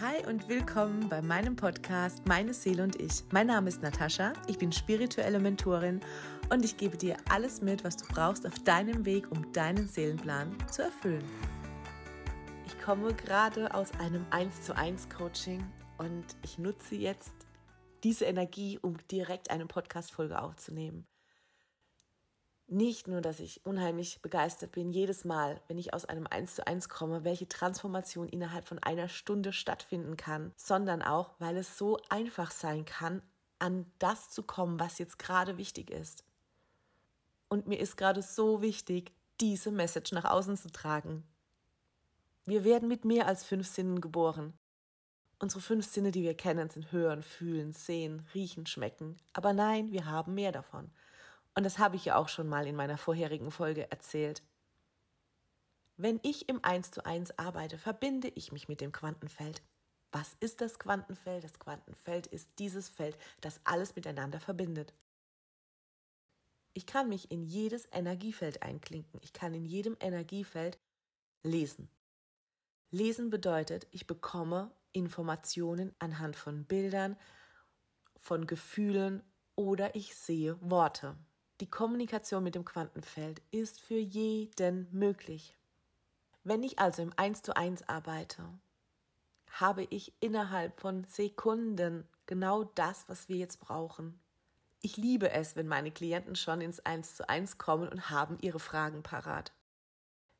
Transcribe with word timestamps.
Hi 0.00 0.24
und 0.28 0.48
willkommen 0.48 1.08
bei 1.08 1.20
meinem 1.20 1.56
Podcast 1.56 2.24
Meine 2.24 2.54
Seele 2.54 2.84
und 2.84 3.00
ich. 3.00 3.24
Mein 3.32 3.48
Name 3.48 3.68
ist 3.68 3.82
Natascha, 3.82 4.32
ich 4.46 4.56
bin 4.56 4.70
spirituelle 4.70 5.40
Mentorin 5.40 5.98
und 6.50 6.64
ich 6.64 6.76
gebe 6.76 6.96
dir 6.96 7.16
alles 7.28 7.62
mit, 7.62 7.82
was 7.82 7.96
du 7.96 8.04
brauchst 8.06 8.46
auf 8.46 8.56
deinem 8.60 9.04
Weg, 9.04 9.28
um 9.32 9.52
deinen 9.52 9.88
Seelenplan 9.88 10.56
zu 10.70 10.82
erfüllen. 10.82 11.24
Ich 12.64 12.80
komme 12.80 13.12
gerade 13.12 13.74
aus 13.74 13.90
einem 13.98 14.24
1 14.30 14.62
zu 14.62 14.76
1 14.76 15.08
Coaching 15.08 15.66
und 15.96 16.24
ich 16.44 16.58
nutze 16.58 16.94
jetzt 16.94 17.34
diese 18.04 18.26
Energie, 18.26 18.78
um 18.80 18.98
direkt 19.10 19.50
eine 19.50 19.66
Podcast-Folge 19.66 20.40
aufzunehmen 20.40 21.08
nicht 22.70 23.08
nur, 23.08 23.20
dass 23.20 23.40
ich 23.40 23.64
unheimlich 23.64 24.20
begeistert 24.20 24.72
bin, 24.72 24.92
jedes 24.92 25.24
Mal, 25.24 25.60
wenn 25.68 25.78
ich 25.78 25.94
aus 25.94 26.04
einem 26.04 26.26
1 26.26 26.56
zu 26.56 26.66
1 26.66 26.88
komme, 26.88 27.24
welche 27.24 27.48
Transformation 27.48 28.28
innerhalb 28.28 28.68
von 28.68 28.78
einer 28.78 29.08
Stunde 29.08 29.52
stattfinden 29.52 30.16
kann, 30.16 30.52
sondern 30.56 31.02
auch, 31.02 31.34
weil 31.38 31.56
es 31.56 31.78
so 31.78 31.98
einfach 32.10 32.50
sein 32.50 32.84
kann, 32.84 33.22
an 33.58 33.90
das 33.98 34.30
zu 34.30 34.42
kommen, 34.42 34.78
was 34.78 34.98
jetzt 34.98 35.18
gerade 35.18 35.56
wichtig 35.56 35.90
ist. 35.90 36.24
Und 37.48 37.66
mir 37.66 37.80
ist 37.80 37.96
gerade 37.96 38.22
so 38.22 38.60
wichtig, 38.60 39.12
diese 39.40 39.70
Message 39.70 40.12
nach 40.12 40.26
außen 40.26 40.56
zu 40.56 40.70
tragen. 40.70 41.24
Wir 42.44 42.64
werden 42.64 42.88
mit 42.88 43.04
mehr 43.04 43.26
als 43.26 43.44
fünf 43.44 43.66
Sinnen 43.66 44.00
geboren. 44.00 44.52
Unsere 45.38 45.60
fünf 45.60 45.86
Sinne, 45.86 46.10
die 46.10 46.22
wir 46.22 46.34
kennen, 46.34 46.68
sind 46.68 46.92
hören, 46.92 47.22
fühlen, 47.22 47.72
sehen, 47.72 48.26
riechen, 48.34 48.66
schmecken. 48.66 49.16
Aber 49.32 49.52
nein, 49.52 49.92
wir 49.92 50.06
haben 50.06 50.34
mehr 50.34 50.52
davon. 50.52 50.90
Und 51.58 51.64
das 51.64 51.80
habe 51.80 51.96
ich 51.96 52.04
ja 52.04 52.14
auch 52.14 52.28
schon 52.28 52.48
mal 52.48 52.68
in 52.68 52.76
meiner 52.76 52.96
vorherigen 52.96 53.50
Folge 53.50 53.90
erzählt. 53.90 54.44
Wenn 55.96 56.20
ich 56.22 56.48
im 56.48 56.64
1 56.64 56.92
zu 56.92 57.04
1 57.04 57.36
arbeite, 57.36 57.78
verbinde 57.78 58.28
ich 58.28 58.52
mich 58.52 58.68
mit 58.68 58.80
dem 58.80 58.92
Quantenfeld. 58.92 59.60
Was 60.12 60.36
ist 60.38 60.60
das 60.60 60.78
Quantenfeld? 60.78 61.42
Das 61.42 61.58
Quantenfeld 61.58 62.28
ist 62.28 62.48
dieses 62.60 62.88
Feld, 62.88 63.18
das 63.40 63.60
alles 63.64 63.96
miteinander 63.96 64.38
verbindet. 64.38 64.94
Ich 66.74 66.86
kann 66.86 67.08
mich 67.08 67.28
in 67.32 67.42
jedes 67.42 67.88
Energiefeld 67.90 68.62
einklinken. 68.62 69.18
Ich 69.24 69.32
kann 69.32 69.52
in 69.52 69.64
jedem 69.64 69.96
Energiefeld 69.98 70.78
lesen. 71.42 71.90
Lesen 72.92 73.30
bedeutet, 73.30 73.88
ich 73.90 74.06
bekomme 74.06 74.70
Informationen 74.92 75.92
anhand 75.98 76.36
von 76.36 76.66
Bildern, 76.66 77.16
von 78.16 78.46
Gefühlen 78.46 79.24
oder 79.56 79.96
ich 79.96 80.14
sehe 80.14 80.56
Worte. 80.60 81.16
Die 81.60 81.68
Kommunikation 81.68 82.44
mit 82.44 82.54
dem 82.54 82.64
Quantenfeld 82.64 83.42
ist 83.50 83.80
für 83.80 83.98
jeden 83.98 84.86
möglich. 84.92 85.58
Wenn 86.44 86.62
ich 86.62 86.78
also 86.78 87.02
im 87.02 87.12
1 87.16 87.42
zu 87.42 87.56
1 87.56 87.88
arbeite, 87.88 88.44
habe 89.50 89.82
ich 89.90 90.12
innerhalb 90.20 90.80
von 90.80 91.04
Sekunden 91.08 92.06
genau 92.26 92.62
das, 92.62 93.08
was 93.08 93.28
wir 93.28 93.36
jetzt 93.36 93.58
brauchen. 93.58 94.20
Ich 94.82 94.96
liebe 94.96 95.32
es, 95.32 95.56
wenn 95.56 95.66
meine 95.66 95.90
Klienten 95.90 96.36
schon 96.36 96.60
ins 96.60 96.78
1 96.78 97.16
zu 97.16 97.28
1 97.28 97.58
kommen 97.58 97.88
und 97.88 98.08
haben 98.08 98.38
ihre 98.40 98.60
Fragen 98.60 99.02
parat. 99.02 99.52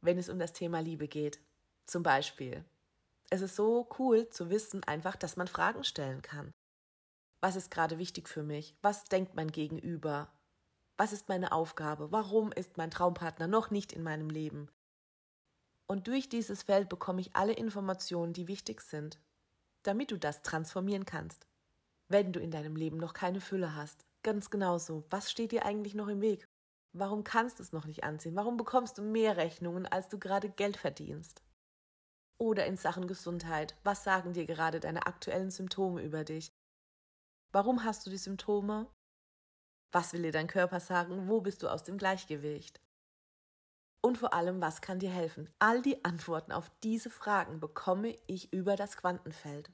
Wenn 0.01 0.19
es 0.19 0.29
um 0.29 0.39
das 0.39 0.53
Thema 0.53 0.79
Liebe 0.79 1.09
geht. 1.09 1.41
Zum 1.85 2.05
Beispiel. 2.05 2.65
Es 3.29 3.41
ist 3.41 3.57
so 3.57 3.89
cool 3.99 4.31
zu 4.31 4.51
wissen 4.51 4.85
einfach, 4.85 5.17
dass 5.17 5.37
man 5.37 5.49
Fragen 5.49 5.83
stellen 5.83 6.23
kann. 6.23 6.55
Was 7.41 7.57
ist 7.57 7.73
gerade 7.73 7.99
wichtig 7.99 8.29
für 8.29 8.45
mich? 8.45 8.77
Was 8.83 9.05
denkt 9.05 9.35
mein 9.35 9.51
Gegenüber? 9.51 10.31
Was 11.01 11.13
ist 11.13 11.29
meine 11.29 11.53
Aufgabe? 11.53 12.11
Warum 12.11 12.51
ist 12.51 12.77
mein 12.77 12.91
Traumpartner 12.91 13.47
noch 13.47 13.71
nicht 13.71 13.93
in 13.93 14.03
meinem 14.03 14.31
Leben? 14.31 14.69
Und 15.87 16.09
durch 16.09 16.29
dieses 16.29 16.65
Feld 16.65 16.89
bekomme 16.89 17.21
ich 17.21 17.37
alle 17.37 17.53
Informationen, 17.53 18.33
die 18.33 18.49
wichtig 18.49 18.81
sind, 18.81 19.21
damit 19.85 20.11
du 20.11 20.19
das 20.19 20.43
transformieren 20.43 21.05
kannst. 21.05 21.47
Wenn 22.09 22.33
du 22.33 22.41
in 22.41 22.51
deinem 22.51 22.75
Leben 22.75 22.97
noch 22.97 23.13
keine 23.13 23.41
Fülle 23.41 23.77
hast, 23.77 24.05
ganz 24.25 24.51
genauso, 24.51 25.05
was 25.09 25.31
steht 25.31 25.53
dir 25.53 25.65
eigentlich 25.65 25.95
noch 25.95 26.09
im 26.09 26.21
Weg? 26.21 26.49
Warum 26.93 27.23
kannst 27.23 27.61
du 27.61 27.63
es 27.63 27.73
noch 27.73 27.87
nicht 27.87 28.03
anziehen? 28.03 28.35
Warum 28.35 28.57
bekommst 28.57 28.99
du 28.99 29.03
mehr 29.03 29.37
Rechnungen, 29.37 29.87
als 29.87 30.09
du 30.09 30.19
gerade 30.19 30.51
Geld 30.51 30.77
verdienst? 30.77 31.43
Oder 32.39 32.67
in 32.67 32.77
Sachen 32.77 33.07
Gesundheit, 33.07 33.77
was 33.85 34.03
sagen 34.03 34.33
dir 34.33 34.47
gerade 34.47 34.81
deine 34.81 35.07
aktuellen 35.07 35.53
Symptome 35.53 36.03
über 36.03 36.25
dich? 36.25 36.51
Warum 37.53 37.85
hast 37.85 38.05
du 38.05 38.11
die 38.11 38.19
Symptome? 38.19 38.91
Was 39.93 40.13
will 40.13 40.23
dir 40.23 40.33
dein 40.33 40.47
Körper 40.47 40.81
sagen? 40.81 41.29
Wo 41.29 41.41
bist 41.41 41.63
du 41.63 41.69
aus 41.69 41.83
dem 41.83 41.99
Gleichgewicht? 41.99 42.81
Und 44.01 44.19
vor 44.19 44.33
allem, 44.33 44.61
was 44.61 44.81
kann 44.81 44.99
dir 44.99 45.11
helfen? 45.11 45.51
All 45.59 45.83
die 45.83 46.05
Antworten 46.05 46.53
auf 46.53 46.71
diese 46.83 47.11
Fragen 47.11 47.59
bekomme 47.61 48.17
ich 48.27 48.53
über 48.53 48.77
das 48.77 48.97
Quantenfeld. 48.97 49.71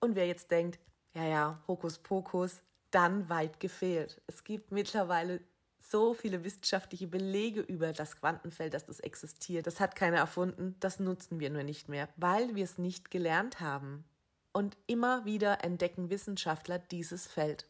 Und 0.00 0.16
wer 0.16 0.26
jetzt 0.26 0.50
denkt, 0.50 0.80
ja, 1.14 1.24
ja, 1.24 1.62
Hokuspokus, 1.68 2.62
dann 2.90 3.28
weit 3.28 3.60
gefehlt. 3.60 4.22
Es 4.26 4.44
gibt 4.44 4.72
mittlerweile 4.72 5.40
so 5.78 6.14
viele 6.14 6.44
wissenschaftliche 6.44 7.06
Belege 7.06 7.60
über 7.60 7.92
das 7.92 8.16
Quantenfeld, 8.16 8.72
dass 8.72 8.86
das 8.86 9.00
existiert. 9.00 9.66
Das 9.66 9.80
hat 9.80 9.96
keiner 9.96 10.18
erfunden, 10.18 10.76
das 10.80 11.00
nutzen 11.00 11.40
wir 11.40 11.50
nur 11.50 11.64
nicht 11.64 11.88
mehr, 11.88 12.08
weil 12.16 12.54
wir 12.54 12.64
es 12.64 12.78
nicht 12.78 13.10
gelernt 13.10 13.60
haben. 13.60 14.04
Und 14.52 14.76
immer 14.86 15.24
wieder 15.24 15.64
entdecken 15.64 16.10
Wissenschaftler 16.10 16.78
dieses 16.78 17.26
Feld 17.26 17.66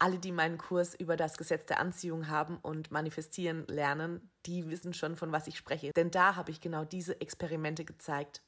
alle, 0.00 0.18
die 0.18 0.32
meinen 0.32 0.58
Kurs 0.58 0.94
über 0.94 1.16
das 1.16 1.36
Gesetz 1.36 1.66
der 1.66 1.78
Anziehung 1.78 2.28
haben 2.28 2.58
und 2.58 2.90
manifestieren 2.90 3.66
lernen, 3.68 4.30
die 4.46 4.68
wissen 4.70 4.94
schon, 4.94 5.14
von 5.14 5.30
was 5.30 5.46
ich 5.46 5.56
spreche. 5.56 5.92
Denn 5.92 6.10
da 6.10 6.36
habe 6.36 6.50
ich 6.50 6.60
genau 6.60 6.84
diese 6.84 7.20
Experimente 7.20 7.84
gezeigt, 7.84 8.42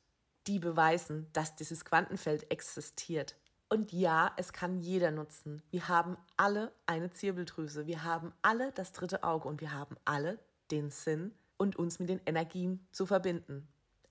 die 0.47 0.59
beweisen, 0.59 1.29
dass 1.33 1.55
dieses 1.55 1.85
Quantenfeld 1.85 2.51
existiert. 2.51 3.37
Und 3.69 3.93
ja, 3.93 4.33
es 4.37 4.53
kann 4.53 4.81
jeder 4.81 5.11
nutzen. 5.11 5.63
Wir 5.71 5.89
haben 5.89 6.17
alle 6.37 6.73
eine 6.87 7.11
Zirbeldrüse, 7.11 7.87
wir 7.87 8.03
haben 8.03 8.33
alle 8.43 8.73
das 8.73 8.93
dritte 8.93 9.23
Auge 9.23 9.49
und 9.49 9.61
wir 9.61 9.73
haben 9.73 9.97
alle 10.05 10.39
den 10.71 10.91
Sinn 10.91 11.33
und 11.57 11.77
uns 11.77 11.99
mit 11.99 12.09
den 12.09 12.21
Energien 12.27 12.87
zu 12.93 13.07
verbinden. 13.07 13.69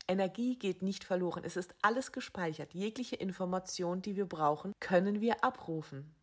Energie 0.07 0.57
geht 0.57 0.81
nicht 0.81 1.03
verloren, 1.03 1.43
es 1.43 1.57
ist 1.57 1.75
alles 1.81 2.11
gespeichert. 2.11 2.73
Jegliche 2.73 3.15
Information, 3.15 4.01
die 4.01 4.15
wir 4.15 4.25
brauchen, 4.25 4.73
können 4.79 5.21
wir 5.21 5.43
abrufen. 5.43 6.15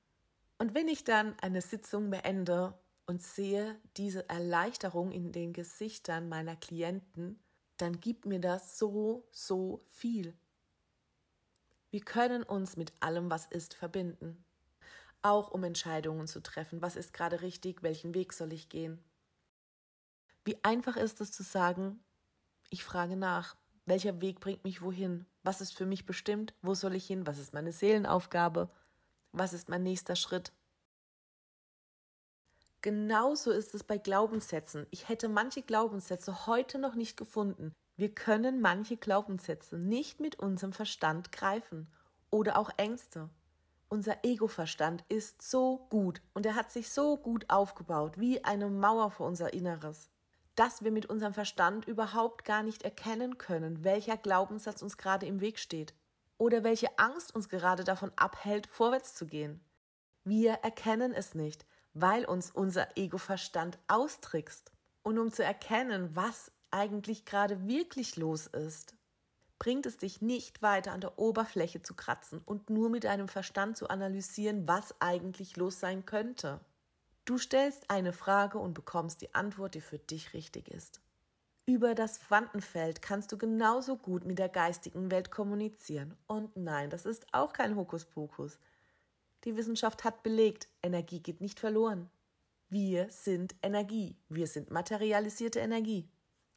Und 0.58 0.74
wenn 0.74 0.88
ich 0.88 1.04
dann 1.04 1.38
eine 1.40 1.62
Sitzung 1.62 2.10
beende 2.10 2.74
und 3.06 3.22
sehe 3.22 3.80
diese 3.96 4.28
Erleichterung 4.28 5.12
in 5.12 5.32
den 5.32 5.52
Gesichtern 5.52 6.28
meiner 6.28 6.56
Klienten, 6.56 7.40
dann 7.76 8.00
gibt 8.00 8.26
mir 8.26 8.40
das 8.40 8.76
so, 8.76 9.28
so 9.30 9.80
viel. 9.88 10.36
Wir 11.90 12.00
können 12.00 12.42
uns 12.42 12.76
mit 12.76 12.92
allem, 13.00 13.30
was 13.30 13.46
ist, 13.46 13.74
verbinden. 13.74 14.44
Auch 15.22 15.50
um 15.52 15.64
Entscheidungen 15.64 16.26
zu 16.26 16.40
treffen. 16.40 16.82
Was 16.82 16.96
ist 16.96 17.12
gerade 17.12 17.40
richtig? 17.40 17.82
Welchen 17.82 18.14
Weg 18.14 18.32
soll 18.32 18.52
ich 18.52 18.68
gehen? 18.68 19.02
Wie 20.44 20.62
einfach 20.64 20.96
ist 20.96 21.20
es 21.20 21.30
zu 21.32 21.42
sagen, 21.42 22.00
ich 22.68 22.84
frage 22.84 23.16
nach, 23.16 23.56
welcher 23.86 24.20
Weg 24.20 24.40
bringt 24.40 24.64
mich 24.64 24.82
wohin? 24.82 25.24
Was 25.42 25.60
ist 25.60 25.74
für 25.74 25.86
mich 25.86 26.04
bestimmt? 26.04 26.52
Wo 26.62 26.74
soll 26.74 26.94
ich 26.94 27.06
hin? 27.06 27.26
Was 27.26 27.38
ist 27.38 27.54
meine 27.54 27.72
Seelenaufgabe? 27.72 28.70
Was 29.32 29.52
ist 29.52 29.68
mein 29.68 29.82
nächster 29.82 30.16
Schritt? 30.16 30.52
Genauso 32.80 33.50
ist 33.50 33.74
es 33.74 33.84
bei 33.84 33.98
Glaubenssätzen. 33.98 34.86
Ich 34.90 35.08
hätte 35.08 35.28
manche 35.28 35.62
Glaubenssätze 35.62 36.46
heute 36.46 36.78
noch 36.78 36.94
nicht 36.94 37.16
gefunden. 37.16 37.74
Wir 37.96 38.14
können 38.14 38.60
manche 38.60 38.96
Glaubenssätze 38.96 39.76
nicht 39.76 40.20
mit 40.20 40.38
unserem 40.38 40.72
Verstand 40.72 41.32
greifen 41.32 41.92
oder 42.30 42.56
auch 42.56 42.70
Ängste. 42.76 43.28
Unser 43.88 44.24
Ego-Verstand 44.24 45.04
ist 45.08 45.42
so 45.42 45.86
gut 45.90 46.22
und 46.34 46.46
er 46.46 46.54
hat 46.54 46.70
sich 46.70 46.90
so 46.90 47.16
gut 47.16 47.50
aufgebaut 47.50 48.18
wie 48.18 48.44
eine 48.44 48.68
Mauer 48.68 49.10
vor 49.10 49.26
unser 49.26 49.52
Inneres, 49.52 50.10
dass 50.54 50.84
wir 50.84 50.92
mit 50.92 51.06
unserem 51.06 51.34
Verstand 51.34 51.86
überhaupt 51.86 52.44
gar 52.44 52.62
nicht 52.62 52.82
erkennen 52.82 53.38
können, 53.38 53.82
welcher 53.82 54.16
Glaubenssatz 54.16 54.82
uns 54.82 54.96
gerade 54.96 55.26
im 55.26 55.40
Weg 55.40 55.58
steht 55.58 55.94
oder 56.38 56.64
welche 56.64 56.98
Angst 56.98 57.34
uns 57.34 57.48
gerade 57.48 57.84
davon 57.84 58.12
abhält, 58.16 58.66
vorwärts 58.66 59.14
zu 59.14 59.26
gehen. 59.26 59.60
Wir 60.24 60.52
erkennen 60.54 61.12
es 61.12 61.34
nicht, 61.34 61.66
weil 61.94 62.24
uns 62.24 62.50
unser 62.50 62.96
Ego-Verstand 62.96 63.78
austrickst. 63.88 64.72
Und 65.02 65.18
um 65.18 65.32
zu 65.32 65.42
erkennen, 65.42 66.14
was 66.14 66.52
eigentlich 66.70 67.24
gerade 67.24 67.66
wirklich 67.66 68.16
los 68.16 68.46
ist, 68.46 68.94
bringt 69.58 69.86
es 69.86 69.96
dich 69.96 70.20
nicht 70.20 70.62
weiter 70.62 70.92
an 70.92 71.00
der 71.00 71.18
Oberfläche 71.18 71.82
zu 71.82 71.94
kratzen 71.94 72.40
und 72.44 72.70
nur 72.70 72.90
mit 72.90 73.04
deinem 73.04 73.28
Verstand 73.28 73.76
zu 73.76 73.88
analysieren, 73.88 74.68
was 74.68 74.94
eigentlich 75.00 75.56
los 75.56 75.80
sein 75.80 76.06
könnte. 76.06 76.60
Du 77.24 77.38
stellst 77.38 77.90
eine 77.90 78.12
Frage 78.12 78.58
und 78.58 78.74
bekommst 78.74 79.20
die 79.20 79.34
Antwort, 79.34 79.74
die 79.74 79.80
für 79.80 79.98
dich 79.98 80.32
richtig 80.32 80.68
ist. 80.68 81.00
Über 81.68 81.94
das 81.94 82.20
Quantenfeld 82.20 83.02
kannst 83.02 83.30
du 83.30 83.36
genauso 83.36 83.98
gut 83.98 84.24
mit 84.24 84.38
der 84.38 84.48
geistigen 84.48 85.10
Welt 85.10 85.30
kommunizieren. 85.30 86.16
Und 86.26 86.56
nein, 86.56 86.88
das 86.88 87.04
ist 87.04 87.26
auch 87.32 87.52
kein 87.52 87.76
Hokuspokus. 87.76 88.58
Die 89.44 89.54
Wissenschaft 89.54 90.02
hat 90.02 90.22
belegt, 90.22 90.66
Energie 90.82 91.20
geht 91.20 91.42
nicht 91.42 91.60
verloren. 91.60 92.08
Wir 92.70 93.10
sind 93.10 93.54
Energie. 93.62 94.16
Wir 94.30 94.46
sind 94.46 94.70
materialisierte 94.70 95.58
Energie. 95.58 96.08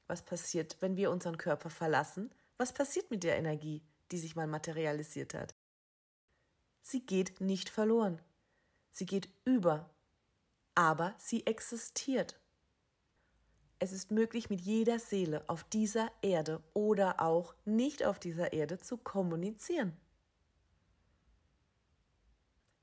Was 0.07 0.21
passiert, 0.21 0.77
wenn 0.79 0.95
wir 0.95 1.11
unseren 1.11 1.37
Körper 1.37 1.69
verlassen? 1.69 2.33
Was 2.57 2.71
passiert 2.71 3.11
mit 3.11 3.23
der 3.23 3.37
Energie? 3.37 3.83
die 4.11 4.17
sich 4.17 4.35
mal 4.35 4.47
materialisiert 4.47 5.33
hat. 5.33 5.55
Sie 6.81 7.05
geht 7.05 7.41
nicht 7.41 7.69
verloren. 7.69 8.21
Sie 8.91 9.05
geht 9.05 9.29
über. 9.45 9.89
Aber 10.75 11.15
sie 11.17 11.45
existiert. 11.45 12.39
Es 13.83 13.93
ist 13.93 14.11
möglich, 14.11 14.51
mit 14.51 14.61
jeder 14.61 14.99
Seele 14.99 15.43
auf 15.47 15.63
dieser 15.63 16.11
Erde 16.21 16.61
oder 16.75 17.19
auch 17.19 17.55
nicht 17.65 18.05
auf 18.05 18.19
dieser 18.19 18.53
Erde 18.53 18.77
zu 18.77 18.95
kommunizieren. 18.95 19.97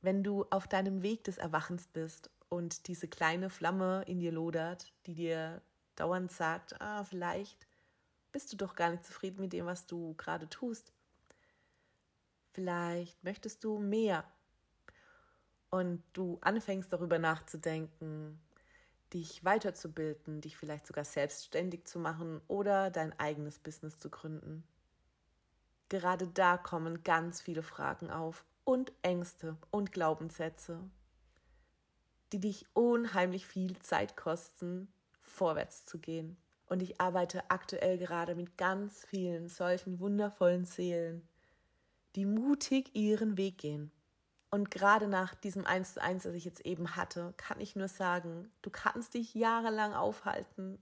Wenn 0.01 0.25
du 0.25 0.45
auf 0.51 0.67
deinem 0.67 1.03
Weg 1.03 1.23
des 1.23 1.39
Erwachens 1.39 1.87
bist 1.87 2.31
und 2.49 2.89
diese 2.89 3.07
kleine 3.07 3.49
Flamme 3.49 4.03
in 4.09 4.19
dir 4.19 4.33
lodert, 4.33 4.93
die 5.07 5.15
dir 5.15 5.63
dauernd 5.95 6.33
sagt, 6.33 6.81
ah, 6.81 7.05
vielleicht 7.05 7.69
bist 8.33 8.53
du 8.53 8.57
doch 8.57 8.75
gar 8.75 8.91
nicht 8.91 9.07
zufrieden 9.07 9.41
mit 9.41 9.53
dem, 9.53 9.67
was 9.67 9.87
du 9.87 10.15
gerade 10.15 10.49
tust. 10.49 10.93
Vielleicht 12.55 13.23
möchtest 13.23 13.63
du 13.63 13.79
mehr. 13.79 14.25
Und 15.71 16.03
du 16.13 16.39
anfängst 16.41 16.93
darüber 16.93 17.21
nachzudenken, 17.21 18.41
dich 19.13 19.45
weiterzubilden, 19.45 20.41
dich 20.41 20.57
vielleicht 20.57 20.87
sogar 20.87 21.05
selbstständig 21.05 21.85
zu 21.87 21.99
machen 21.99 22.41
oder 22.49 22.91
dein 22.91 23.19
eigenes 23.19 23.59
Business 23.59 23.99
zu 23.99 24.11
gründen. 24.11 24.65
Gerade 25.89 26.29
da 26.29 26.59
kommen 26.59 27.03
ganz 27.03 27.41
viele 27.41 27.63
Fragen 27.63 28.11
auf 28.11 28.45
und 28.65 28.93
Ängste 29.03 29.57
und 29.71 29.93
Glaubenssätze, 29.93 30.81
die 32.33 32.41
dich 32.41 32.67
unheimlich 32.75 33.47
viel 33.47 33.79
Zeit 33.79 34.17
kosten, 34.17 34.93
vorwärts 35.23 35.87
zu 35.87 35.99
gehen. 35.99 36.37
Und 36.67 36.83
ich 36.83 37.01
arbeite 37.01 37.51
aktuell 37.51 37.97
gerade 37.97 38.35
mit 38.35 38.59
ganz 38.59 39.07
vielen 39.07 39.49
solchen 39.49 40.01
wundervollen 40.01 40.67
Seelen, 40.67 41.27
die 42.15 42.27
mutig 42.27 42.95
ihren 42.95 43.39
Weg 43.39 43.57
gehen. 43.57 43.91
Und 44.51 44.71
gerade 44.71 45.09
nach 45.09 45.35
diesem 45.35 45.67
Eins 45.67 45.95
zu 45.95 46.03
eins, 46.03 46.23
das 46.23 46.35
ich 46.35 46.45
jetzt 46.45 46.65
eben 46.65 46.97
hatte, 46.97 47.35
kann 47.37 47.61
ich 47.61 47.77
nur 47.77 47.89
sagen, 47.89 48.51
du 48.63 48.71
kannst 48.71 49.15
dich 49.15 49.35
jahrelang 49.35 49.95
aufhalten. 49.95 50.79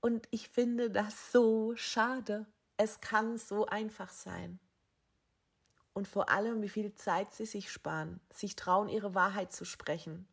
Und 0.00 0.26
ich 0.30 0.48
finde 0.48 0.90
das 0.90 1.30
so 1.30 1.76
schade. 1.76 2.46
Es 2.78 3.00
kann 3.00 3.36
so 3.36 3.66
einfach 3.66 4.10
sein. 4.10 4.58
Und 5.92 6.08
vor 6.08 6.30
allem, 6.30 6.62
wie 6.62 6.68
viel 6.70 6.94
Zeit 6.94 7.32
sie 7.34 7.44
sich 7.44 7.70
sparen, 7.70 8.20
sich 8.32 8.56
trauen, 8.56 8.88
ihre 8.88 9.14
Wahrheit 9.14 9.52
zu 9.52 9.66
sprechen. 9.66 10.26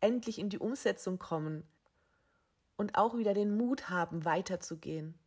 Endlich 0.00 0.38
in 0.38 0.48
die 0.48 0.58
Umsetzung 0.58 1.18
kommen, 1.18 1.68
und 2.80 2.96
auch 2.96 3.18
wieder 3.18 3.34
den 3.34 3.58
Mut 3.58 3.90
haben, 3.90 4.24
weiterzugehen. 4.24 5.19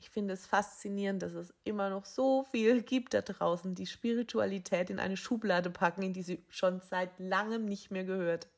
Ich 0.00 0.10
finde 0.10 0.34
es 0.34 0.46
faszinierend, 0.46 1.22
dass 1.22 1.32
es 1.32 1.52
immer 1.64 1.90
noch 1.90 2.04
so 2.04 2.44
viel 2.44 2.82
gibt 2.82 3.14
da 3.14 3.20
draußen, 3.20 3.74
die 3.74 3.86
Spiritualität 3.86 4.90
in 4.90 5.00
eine 5.00 5.16
Schublade 5.16 5.70
packen, 5.70 6.02
in 6.02 6.12
die 6.12 6.22
sie 6.22 6.44
schon 6.48 6.80
seit 6.80 7.18
langem 7.18 7.64
nicht 7.64 7.90
mehr 7.90 8.04
gehört. 8.04 8.48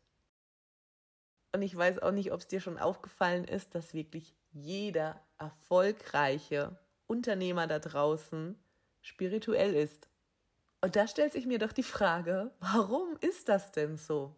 Und 1.52 1.62
ich 1.62 1.74
weiß 1.74 2.00
auch 2.00 2.12
nicht, 2.12 2.30
ob 2.32 2.40
es 2.40 2.46
dir 2.46 2.60
schon 2.60 2.78
aufgefallen 2.78 3.44
ist, 3.44 3.74
dass 3.74 3.94
wirklich 3.94 4.34
jeder 4.52 5.18
erfolgreiche 5.38 6.78
Unternehmer 7.06 7.66
da 7.66 7.78
draußen 7.78 8.62
spirituell 9.00 9.74
ist. 9.74 10.08
Und 10.82 10.94
da 10.94 11.08
stellt 11.08 11.32
sich 11.32 11.46
mir 11.46 11.58
doch 11.58 11.72
die 11.72 11.82
Frage, 11.82 12.52
warum 12.60 13.16
ist 13.20 13.48
das 13.48 13.72
denn 13.72 13.96
so? 13.96 14.36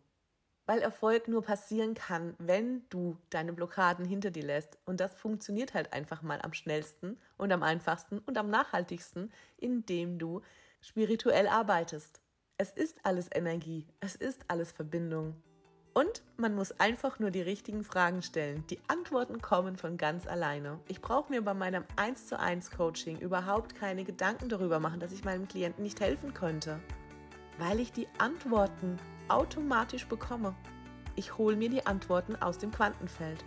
Weil 0.72 0.80
Erfolg 0.80 1.28
nur 1.28 1.42
passieren 1.42 1.92
kann, 1.92 2.34
wenn 2.38 2.80
du 2.88 3.18
deine 3.28 3.52
Blockaden 3.52 4.06
hinter 4.06 4.30
dir 4.30 4.44
lässt. 4.44 4.78
Und 4.86 5.00
das 5.00 5.12
funktioniert 5.12 5.74
halt 5.74 5.92
einfach 5.92 6.22
mal 6.22 6.40
am 6.40 6.54
schnellsten 6.54 7.18
und 7.36 7.52
am 7.52 7.62
einfachsten 7.62 8.20
und 8.20 8.38
am 8.38 8.48
nachhaltigsten, 8.48 9.30
indem 9.58 10.18
du 10.18 10.40
spirituell 10.80 11.46
arbeitest. 11.46 12.22
Es 12.56 12.70
ist 12.70 12.96
alles 13.02 13.28
Energie, 13.34 13.86
es 14.00 14.14
ist 14.14 14.46
alles 14.48 14.72
Verbindung. 14.72 15.34
Und 15.92 16.22
man 16.38 16.54
muss 16.54 16.72
einfach 16.80 17.18
nur 17.18 17.30
die 17.30 17.42
richtigen 17.42 17.84
Fragen 17.84 18.22
stellen. 18.22 18.64
Die 18.70 18.80
Antworten 18.88 19.42
kommen 19.42 19.76
von 19.76 19.98
ganz 19.98 20.26
alleine. 20.26 20.80
Ich 20.88 21.02
brauche 21.02 21.30
mir 21.30 21.42
bei 21.42 21.52
meinem 21.52 21.84
1 21.96 22.28
zu 22.28 22.40
1 22.40 22.70
Coaching 22.70 23.18
überhaupt 23.18 23.74
keine 23.74 24.04
Gedanken 24.04 24.48
darüber 24.48 24.80
machen, 24.80 25.00
dass 25.00 25.12
ich 25.12 25.22
meinem 25.22 25.48
Klienten 25.48 25.82
nicht 25.82 26.00
helfen 26.00 26.32
könnte. 26.32 26.80
Weil 27.58 27.78
ich 27.78 27.92
die 27.92 28.08
Antworten 28.16 28.98
automatisch 29.32 30.06
bekomme. 30.06 30.54
Ich 31.16 31.36
hole 31.38 31.56
mir 31.56 31.68
die 31.68 31.86
Antworten 31.86 32.36
aus 32.36 32.58
dem 32.58 32.70
Quantenfeld. 32.70 33.44